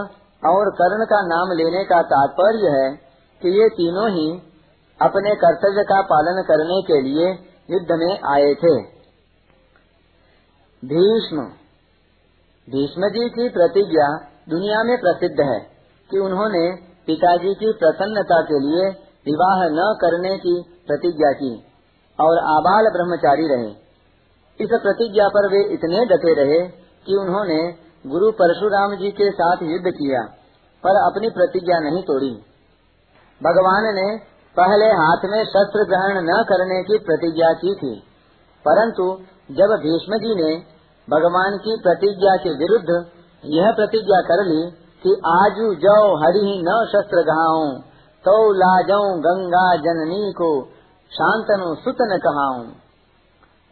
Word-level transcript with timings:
और 0.50 0.70
कर्ण 0.70 1.04
का 1.04 1.22
नाम 1.26 1.56
लेने 1.56 1.84
का 1.84 2.02
तात्पर्य 2.02 2.68
है 2.68 3.11
कि 3.42 3.48
ये 3.48 3.68
तीनों 3.68 4.08
ही 4.10 4.26
अपने 5.00 5.34
कर्तव्य 5.34 5.82
का 5.82 6.00
पालन 6.02 6.42
करने 6.42 6.82
के 6.82 7.00
लिए 7.02 7.28
युद्ध 7.70 7.88
में 7.92 8.12
आए 8.30 8.54
थे। 8.54 8.74
भीष्म। 10.82 11.44
भीष्म 12.68 13.08
जी 13.08 13.28
की 13.28 13.48
प्रतिज्ञा 13.48 14.06
दुनिया 14.48 14.82
में 14.82 14.96
प्रसिद्ध 15.00 15.40
है 15.40 15.58
कि 16.10 16.18
उन्होंने 16.18 16.64
पिताजी 17.06 17.54
की 17.54 17.72
प्रसन्नता 17.72 18.40
के 18.42 18.58
लिए 18.58 18.88
विवाह 19.26 19.62
न 19.64 19.86
करने 20.00 20.36
की 20.38 20.54
प्रतिज्ञा 20.86 21.32
की 21.32 21.52
और 22.18 22.38
आबाल 22.38 22.84
ब्रह्मचारी 22.84 23.48
रहे। 23.48 23.70
इस 24.60 24.68
प्रतिज्ञा 24.72 25.28
पर 25.28 25.48
वे 25.48 25.60
इतने 25.74 26.04
डटे 26.04 26.34
रहे 26.34 26.60
कि 27.06 27.16
उन्होंने 27.16 27.60
गुरु 28.06 28.30
परशुराम 28.30 28.94
जी 28.96 29.10
के 29.10 29.30
साथ 29.30 29.62
युद्ध 29.62 29.90
किया, 29.90 30.22
पर 30.84 30.96
अपनी 31.10 31.30
प्रतिज्ञा 31.30 31.78
नहीं 31.78 32.02
तोड़ी। 32.02 32.34
भगवान 33.42 33.94
ने 33.94 34.18
पहले 34.56 34.86
हाथ 34.86 35.24
में 35.24 35.44
शस्त्र 35.44 35.84
ग्रहण 35.84 36.18
न 36.24 36.42
करने 36.48 36.82
की 36.82 36.98
प्रतिज्ञा 36.98 37.52
की 37.52 37.74
थी। 37.74 38.02
परंतु 38.64 39.18
जब 39.50 39.72
भीष्म 39.82 40.18
जी 40.18 40.34
ने 40.34 40.56
भगवान 41.08 41.56
की 41.56 41.76
प्रतिज्ञा 41.82 42.36
के 42.36 42.50
विरुद्ध 42.50 43.06
यह 43.44 43.72
प्रतिज्ञा 43.72 44.20
कर 44.20 44.44
ली 44.44 44.70
कि 45.04 45.14
आजू 45.26 45.74
जाओ 45.74 46.16
हरि 46.16 46.64
न 46.68 46.86
शस्त्र 46.92 47.22
गहाऊं 47.22 47.80
तो 48.24 48.52
लाजऊ 48.52 49.12
गंगा 49.18 49.76
जननी 49.76 50.32
को 50.32 50.64
शांतनु 51.12 51.74
सुतन 51.74 52.18
कहाऊं। 52.18 52.66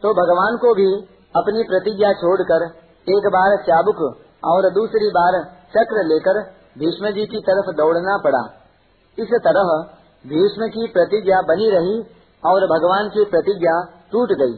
तो 0.03 0.15
भगवान 0.15 0.57
को 0.57 0.75
भी 0.75 0.93
अपनी 1.37 1.63
प्रतिज्ञा 1.63 2.13
छोड़कर 2.13 2.65
एक 3.09 3.29
बार 3.29 3.57
चाबुक 3.57 4.01
और 4.45 4.71
दूसरी 4.71 5.11
बार 5.11 5.45
चक्र 5.77 6.05
लेकर 6.05 6.43
भीष्म 6.79 7.11
जी 7.11 7.27
की 7.27 7.41
तरफ़ 7.41 7.77
दौड़ना 7.77 8.17
पड़ा। 8.17 8.60
इस 9.21 9.35
तरह 9.35 9.95
भीष्म 10.27 10.69
की 10.69 10.87
प्रतिज्ञा 10.87 11.41
बनी 11.41 11.71
रही 11.71 12.03
और 12.45 12.67
भगवान 12.67 13.09
की 13.09 13.25
प्रतिज्ञा 13.25 14.05
टूट 14.13 14.29
गई। 14.29 14.53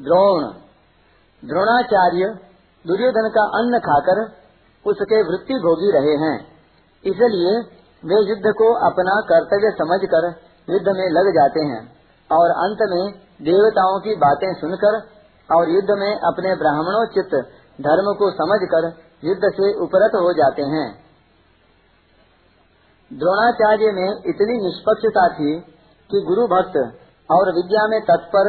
द्रोण। 0.00 0.44
द्रोणाचार्य 1.48 2.38
दुर्योधन 2.86 3.28
का 3.28 3.44
अन्न 3.44 3.78
खाकर 3.78 4.22
उसके 4.86 5.22
वृत्ति 5.22 5.54
भोगी 5.54 5.92
रहे 5.92 6.28
हैं। 6.28 6.46
इसलिए 7.04 7.58
वे 8.04 8.28
युद्ध 8.28 8.42
को 8.46 8.74
अपना 8.74 9.20
कर्तव्य 9.20 9.70
समझकर 9.70 10.28
युद्ध 10.72 10.88
में 10.88 11.10
लग 11.10 11.34
जाते 11.34 11.60
हैं 11.60 11.92
और 12.32 12.50
अंत 12.50 12.78
में 12.90 13.12
देवताओं 13.42 14.00
की 14.00 14.14
बातें 14.14 14.54
सुनकर 14.54 14.98
और 15.56 15.70
युद्ध 15.70 15.90
में 15.90 16.16
अपने 16.16 16.54
ब्राह्मणोचित 16.54 17.34
धर्म 17.80 18.14
को 18.14 18.30
समझकर 18.30 18.92
युद्ध 19.24 19.42
से 19.44 19.74
उपरत 19.74 20.10
हो 20.14 20.32
जाते 20.32 20.62
हैं। 20.62 21.01
द्रोणाचार्य 23.12 23.92
में 23.92 24.10
इतनी 24.26 24.66
निष्पक्षता 24.66 25.28
थी 25.28 25.60
कि 26.10 26.24
गुरु 26.28 26.46
भक्त 26.46 26.76
और 27.30 27.54
विद्या 27.54 27.86
में 27.86 28.00
तत्पर 28.00 28.48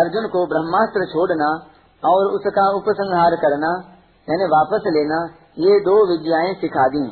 अर्जुन 0.00 0.28
को 0.28 0.46
ब्रह्मास्त्र 0.46 1.06
छोड़ना 1.06 1.66
और 2.08 2.26
उसका 2.26 2.70
उपसंहार 2.70 3.30
करना, 3.36 3.82
यानी 4.30 4.44
वापस 4.44 4.80
लेना, 4.86 5.26
ये 5.58 5.80
दो 5.80 6.12
विद्याएँ 6.12 6.54
सिखा 6.54 6.88
दी। 6.88 7.10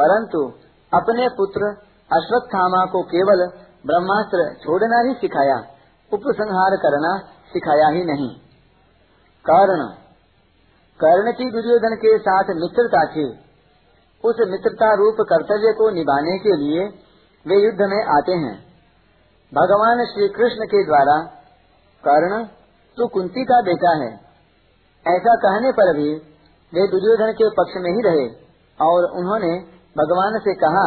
परंतु 0.00 0.52
अपने 0.94 1.28
पुत्र 1.28 1.66
अश्वत्थामा 2.12 2.84
को 2.84 3.02
केवल 3.02 3.50
ब्रह्मास्त्र 3.86 4.54
छोड़ना 4.64 5.08
ही 5.08 5.14
सिखाया, 5.14 5.56
उपसंहार 6.12 6.76
करना 6.76 7.18
सिखाया 7.52 7.88
ही 7.88 8.04
नहीं। 8.04 8.30
कर्ण 9.50 9.88
कर्ण 11.00 11.32
की 11.32 11.50
दुर्योधन 11.50 11.96
के 11.96 12.18
साथ 12.18 12.44
मित्रता 12.44 13.04
थी। 13.04 13.49
उस 14.24 14.40
मित्रता 14.48 14.88
रूप 14.94 15.20
कर्तव्य 15.28 15.72
को 15.74 15.90
निभाने 15.90 16.38
के 16.38 16.56
लिए 16.56 16.86
वे 17.46 17.58
युद्ध 17.58 17.86
में 17.90 18.00
आते 18.14 18.32
हैं। 18.40 18.56
भगवान 19.52 20.04
श्री 20.06 20.28
कृष्ण 20.30 20.66
के 20.66 20.82
द्वारा 20.86 21.14
कर्ण 22.04 22.42
तू 22.98 23.06
कुंती 23.08 23.44
का 23.44 23.60
बेटा 23.62 23.92
है। 23.96 24.10
ऐसा 25.06 25.34
कहने 25.42 25.70
पर 25.72 25.92
भी 25.96 26.10
वे 26.72 26.86
दुर्योधन 26.88 27.32
के 27.34 27.48
पक्ष 27.52 27.78
में 27.78 27.90
ही 27.90 28.02
रहे 28.04 28.26
और 28.80 29.06
उन्होंने 29.12 29.52
भगवान 29.96 30.38
से 30.40 30.54
कहा 30.56 30.84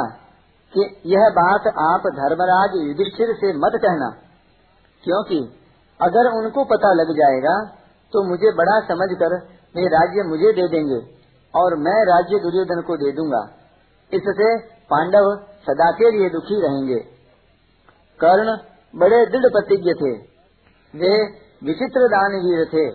कि 0.74 0.86
यह 1.06 1.26
बात 1.32 1.68
आप 1.84 2.06
धर्मराज 2.16 2.78
युधिष्ठिर 2.80 3.34
से 3.36 3.52
मत 3.58 3.80
कहना, 3.82 4.10
क्योंकि 5.04 5.40
अगर 6.00 6.30
उनको 6.34 6.64
पता 6.68 6.94
लग 6.94 7.12
जाएगा 7.16 7.58
तो 8.14 8.24
मुझे 8.24 8.52
बड़ा 8.56 8.80
समझकर 8.86 9.36
वे 9.76 9.86
राज्य 9.92 10.24
मुझे 10.30 10.54
दे 10.54 10.68
देंगे। 10.70 11.02
और 11.54 11.76
मैं 11.78 11.98
राज्य 12.06 12.40
दुर्योधन 12.40 12.82
को 12.82 12.98
दे 12.98 13.12
दूँगा। 13.12 13.42
इससे 14.12 14.50
पांडव 14.92 15.30
सदा 15.68 15.92
के 15.92 16.12
लिए 16.12 16.30
दुखी 16.30 16.62
रहेंगे। 16.62 17.00
कर्ण 18.20 18.56
बड़े 18.94 19.20
दृढ़ 19.26 19.50
प्रतिज्ञ 19.52 19.94
थे। 19.94 20.12
वे 20.94 21.14
विचित्र 21.64 22.08
दानवीर 22.08 22.66
थे। 22.66 22.88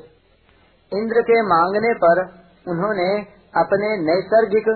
इंद्र 0.93 1.23
के 1.23 1.43
मांगने 1.43 1.93
पर 1.95 2.21
उन्होंने 2.67 3.09
अपने 3.55 3.89
नैसर्गिक 4.03 4.69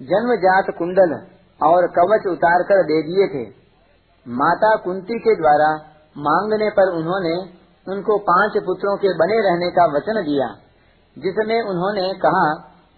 जन्मजात 0.00 0.70
कुंडल 0.78 1.12
और 1.60 1.86
कवच 1.86 2.26
उतार 2.26 2.62
कर 2.62 2.82
दे 2.82 3.02
दिए 3.02 3.26
थे। 3.28 3.44
माता 4.26 4.74
कुंती 4.76 5.18
के 5.18 5.34
द्वारा 5.34 5.68
मांगने 6.16 6.70
पर 6.70 6.92
उन्होंने 6.92 7.34
उनको 7.86 8.18
पाँच 8.18 8.56
पुत्रों 8.64 8.96
के 8.96 9.12
बने 9.14 9.40
रहने 9.40 9.70
का 9.70 9.84
वचन 9.86 10.20
दिया, 10.22 10.46
जिसमें 11.16 11.60
उन्होंने 11.62 12.06
कहा 12.18 12.44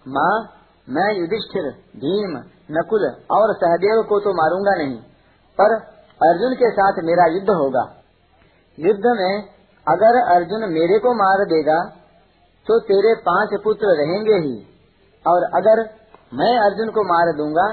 माँ, 0.07 0.35
मैं 0.87 1.09
युधिष्ठिर, 1.13 1.65
भीम, 1.97 2.37
नकुल 2.71 3.05
और 3.31 3.53
सहदेव 3.55 4.01
को 4.09 4.19
तो 4.19 4.33
मारूँगा 4.33 4.75
नहीं, 4.77 4.97
पर 5.59 5.73
अर्जुन 6.21 6.53
के 6.55 6.69
साथ 6.71 7.01
मेरा 7.03 7.25
युद्ध 7.27 7.49
होगा। 7.51 7.83
युद्ध 8.77 9.13
में 9.17 9.33
अगर 9.87 10.17
अर्जुन 10.29 10.63
मेरे 10.71 10.99
को 10.99 11.13
मार 11.15 11.43
देगा 11.47 11.79
तो 12.67 12.79
तेरे 12.83 13.13
पाँच 13.21 13.59
पुत्र 13.63 13.95
रहेंगे 13.97 14.37
ही, 14.37 14.55
और 15.25 15.43
अगर 15.55 15.81
मैं 16.33 16.53
अर्जुन 16.59 16.89
को 16.91 17.03
मार 17.03 17.31
दूँगा 17.37 17.67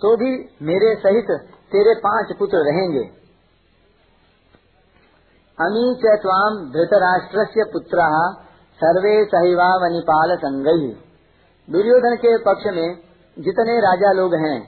तो 0.00 0.16
भी 0.16 0.30
मेरे 0.62 0.94
सहित 0.96 1.30
तेरे 1.72 1.94
पाँच 2.00 2.32
पुत्र 2.38 2.58
रहेंगे। 2.66 3.04
अमी 5.58 5.84
चवाम 6.00 6.56
धृतराष्ट्र 6.72 7.64
पुत्र, 7.72 8.08
सर्वे 8.80 9.12
सहिवावनिपाल 9.26 10.36
संगही 10.38 10.90
दुर्योधन 11.68 12.16
के 12.16 12.36
पक्ष 12.38 12.66
में 12.66 12.98
जितने 13.38 13.80
राजा 13.80 14.12
लोग 14.12 14.34
हैं, 14.34 14.58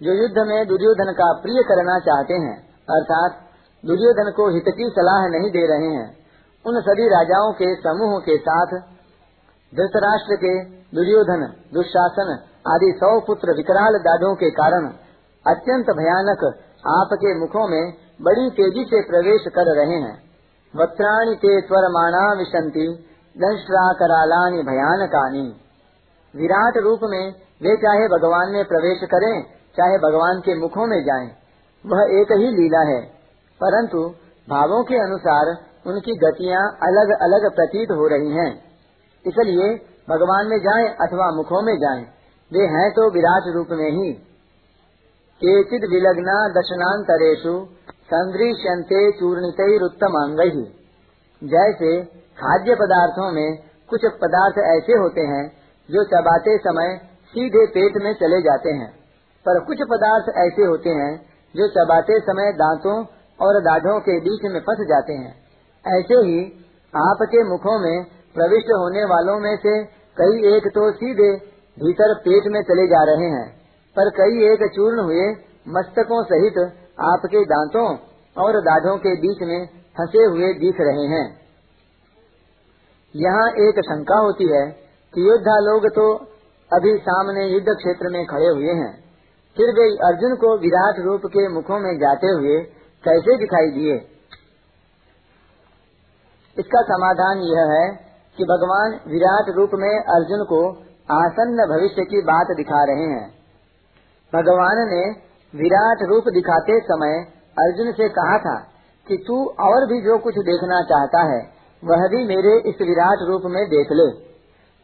जो 0.00 0.12
युद्ध 0.12 0.38
में 0.38 0.66
दुर्योधन 0.66 1.12
का 1.12 1.32
प्रिय 1.32 1.62
करना 1.62 1.98
चाहते 1.98 2.34
हैं, 2.34 2.56
अर्थात 2.90 3.40
दुर्योधन 3.86 4.32
को 4.36 4.48
हित 4.54 4.64
की 4.68 4.88
सलाह 4.90 5.26
नहीं 5.28 5.50
दे 5.50 5.66
रहे 5.66 5.90
हैं, 5.94 6.16
उन 6.66 6.80
सभी 6.80 7.08
राजाओं 7.08 7.52
के 7.52 7.74
समूह 7.74 8.18
के 8.18 8.36
साथ 8.38 8.66
धृतराष्ट्र 9.72 10.36
के 10.36 10.64
दुर्योधन, 10.96 11.46
दुशासन 11.74 12.38
आदि 12.66 12.92
सौ 12.96 13.20
पुत्र 13.20 13.56
विकराल 13.56 13.98
दादों 13.98 14.34
के 14.34 14.50
कारण 14.50 14.88
अत्यंत 15.46 15.86
भयानक 15.90 16.44
आपके 16.86 17.38
मुखों 17.40 17.68
में 17.68 17.92
बड़ी 18.22 18.50
तेज़ी 18.50 18.84
से 18.84 19.00
प्रवेश 19.02 19.44
कर 19.48 19.74
रहे 19.76 19.96
हैं। 19.96 20.16
वस्त्राणी 20.76 21.34
ते 21.34 21.60
माना 21.88 22.32
विशंति 22.32 22.86
दंश्रा 23.36 23.92
करालानी 23.92 24.62
भयानकानी। 24.62 25.48
विराट 26.38 26.76
रूप 26.76 27.00
में 27.02 27.34
वे 27.62 27.76
चाहे 27.76 28.08
भगवान 28.08 28.52
में 28.52 28.64
प्रवेश 28.64 29.00
करें 29.04 29.42
चाहे 29.76 29.98
भगवान 29.98 30.40
के 30.40 30.54
मुखों 30.54 30.86
में 30.86 31.00
जाएँ, 31.04 31.30
वह 31.84 32.20
एक 32.20 32.32
ही 32.32 32.48
लीला 32.48 32.80
है। 32.80 33.00
परंतु 33.60 33.98
भावों 34.48 34.84
के 34.84 34.94
अनुसार 34.94 35.56
उनकी 35.86 36.12
गतियाँ 36.12 36.62
अलग 36.82 37.10
अलग 37.22 37.50
प्रतीत 37.54 37.90
हो 37.90 38.06
रही 38.06 38.30
हैं। 38.30 38.50
इसलिए 39.24 39.74
भगवान 40.10 40.46
में 40.46 40.58
जाएँ 40.58 40.88
अथवा 40.88 41.30
मुखों 41.36 41.62
में 41.62 41.76
जाएँ, 41.78 42.02
वे 42.52 42.66
हैं 42.66 42.90
तो 42.90 43.10
विराट 43.10 43.42
रूप 43.54 43.66
में 43.70 43.90
ही। 43.90 44.12
केचिद 45.42 45.90
विलग्ना 45.90 46.48
दशनातरेशु 46.48 47.66
संदृश्यंते 48.04 49.10
चूर्णित 49.12 49.60
ही 49.60 50.62
जैसे 51.42 52.04
खाद्य 52.38 52.74
पदार्थों 52.74 53.32
में 53.32 53.58
कुछ 53.90 54.00
पदार्थ 54.04 54.58
ऐसे 54.58 54.92
होते 54.92 55.20
हैं 55.20 55.57
जो 55.88 56.04
चबाते 56.06 56.56
समय 56.58 56.96
सीधे 57.34 57.64
पेट 57.68 57.96
में 58.04 58.12
चले 58.16 58.40
जाते 58.42 58.70
हैं। 58.72 58.88
पर 59.46 59.58
कुछ 59.64 59.82
पदार्थ 59.90 60.30
ऐसे 60.38 60.64
होते 60.64 60.94
हैं 60.96 61.12
जो 61.54 61.68
चबाते 61.70 62.18
समय 62.22 62.52
दांतों 62.54 62.96
और 63.40 63.60
दाढ़ों 63.62 63.98
के 64.00 64.18
बीच 64.20 64.46
में 64.52 64.60
फंस 64.62 64.86
जाते 64.88 65.12
हैं। 65.14 65.34
ऐसे 65.84 66.18
ही 66.22 66.40
आपके 66.94 67.42
मुखों 67.44 67.78
में 67.80 68.04
प्रविष्ट 68.36 68.72
होने 68.74 69.04
वालों 69.04 69.38
में 69.40 69.54
से 69.56 69.72
कई 70.16 70.48
एक 70.48 70.66
तो 70.74 70.90
सीधे 70.92 71.30
भीतर 71.76 72.14
पेट 72.20 72.46
में 72.52 72.60
चले 72.62 72.86
जा 72.86 73.02
रहे 73.04 73.28
हैं, 73.30 73.46
पर 73.96 74.10
कई 74.12 74.44
एक 74.46 74.64
चूर्ण 74.74 75.02
हुए 75.02 75.26
मस्तकों 75.68 76.22
सहित 76.24 76.58
आपके 77.04 77.42
दांतों 77.46 77.86
और 78.36 78.58
दाढ़ों 78.62 78.96
के 78.98 79.14
बीच 79.20 79.42
में 79.42 79.60
फंसे 79.96 80.24
हुए 80.26 80.52
दिख 80.56 80.80
रहे 80.80 81.06
हैं। 81.08 81.26
यहाँ 83.14 83.48
एक 83.60 83.80
शंका 83.84 84.18
होती 84.20 84.48
है 84.50 84.62
कि 85.14 85.28
योद्धा 85.28 85.58
लोग 85.58 85.86
तो 85.86 86.14
अभी 86.72 86.96
सामने 86.98 87.44
युद्ध 87.46 87.66
क्षेत्र 87.68 88.08
में 88.08 88.26
खड़े 88.26 88.48
हुए 88.48 88.72
हैं। 88.72 88.92
फिर 89.56 89.70
वे 89.74 89.86
अर्जुन 90.06 90.34
को 90.36 90.56
विराट 90.58 90.98
रूप 90.98 91.20
के 91.26 91.48
मुखों 91.48 91.78
में 91.78 91.98
जाते 91.98 92.26
हुए 92.26 92.58
कैसे 93.04 93.36
दिखाई 93.38 93.70
दिए? 93.70 93.94
इसका 96.56 96.82
समाधान 96.82 97.38
यह 97.38 97.72
है 97.72 97.86
कि 98.38 98.44
भगवान 98.44 99.00
विराट 99.08 99.50
रूप 99.56 99.70
में 99.74 99.98
अर्जुन 99.98 100.44
को 100.44 100.60
आसन्न 101.14 101.66
भविष्य 101.66 102.04
की 102.04 102.22
बात 102.22 102.46
दिखा 102.56 102.84
रहे 102.84 103.08
हैं। 103.08 103.26
भगवान 104.34 104.84
ने 104.88 105.02
विराट 105.54 106.02
रूप 106.08 106.24
दिखाते 106.34 106.80
समय 106.80 107.18
अर्जुन 107.58 107.92
से 107.92 108.08
कहा 108.08 108.38
था 108.38 108.56
कि 109.06 109.16
तू 109.28 109.44
और 109.60 109.86
भी 109.86 110.00
जो 110.00 110.18
कुछ 110.18 110.34
देखना 110.34 110.80
चाहता 110.82 111.22
है, 111.22 111.40
वह 111.84 112.08
भी 112.08 112.26
मेरे 112.26 112.56
इस 112.70 112.74
विराट 112.80 113.18
रूप 113.28 113.42
में 113.44 113.64
देख 113.66 113.86
ले। 113.92 114.27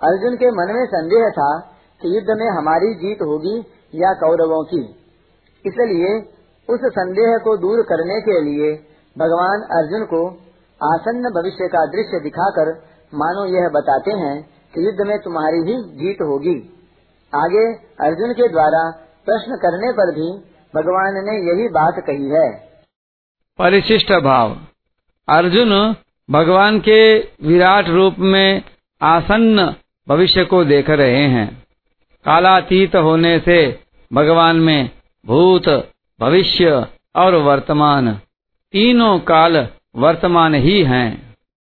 अर्जुन 0.05 0.37
के 0.37 0.51
मन 0.51 0.73
में 0.77 0.87
संदेह 0.87 1.29
था 1.29 1.51
कि 2.03 2.17
युद्ध 2.17 2.29
में 2.31 2.47
हमारी 2.47 2.95
जीत 2.95 3.23
होगी 3.23 3.59
या 3.95 4.13
कौरवों 4.15 4.65
की। 4.65 4.83
इसलिए 5.67 6.19
उस 6.69 6.81
संदेह 6.85 7.39
को 7.45 7.57
दूर 7.57 7.83
करने 7.83 8.21
के 8.21 8.41
लिए 8.41 8.73
भगवान 9.19 9.61
अर्जुन 9.61 10.05
को 10.05 10.27
आसन्न 10.95 11.23
भविष्य 11.23 11.69
का 11.69 11.87
दृश्य 11.87 12.21
दिखाकर 12.21 12.71
मानो 13.15 13.45
यह 13.47 13.69
बताते 13.69 14.11
हैं 14.11 14.43
कि 14.75 14.87
युद्ध 14.87 15.09
में 15.09 15.19
तुम्हारी 15.19 15.59
ही 15.59 15.77
जीत 15.83 16.23
होगी। 16.23 16.71
आगे 17.35 17.75
अर्जुन 18.07 18.33
के 18.33 18.49
द्वारा 18.49 18.91
प्रश्न 19.27 19.57
करने 19.57 19.93
पर 19.93 20.11
भी 20.15 20.39
भगवान 20.75 21.15
ने 21.15 21.37
यही 21.51 21.69
बात 21.69 21.95
कही 21.99 22.29
है। 22.31 22.51
परिशिष्ट 23.59 24.13
भाव। 24.13 24.57
अर्जुन 25.29 25.97
भगवान 26.31 26.79
के 26.81 27.19
विराट 27.19 27.89
रूप 27.89 28.15
में 28.19 28.63
आसन्न 29.03 29.75
भविष्य 30.09 30.45
को 30.45 30.65
देख 30.65 30.91
रहे 30.91 31.27
हैं। 31.29 31.63
कालातीत 32.25 32.97
होने 32.97 33.39
से 33.39 33.81
भगवान 34.13 34.57
में 34.57 34.91
भूत, 35.27 35.93
भविष्य 36.21 36.87
और 37.17 37.35
वर्तमान, 37.35 38.15
तीनों 38.73 39.19
काल 39.19 39.69
वर्तमान 39.97 40.55
ही 40.55 40.83
हैं। 40.85 41.34